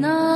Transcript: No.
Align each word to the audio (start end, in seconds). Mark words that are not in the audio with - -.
No. 0.00 0.29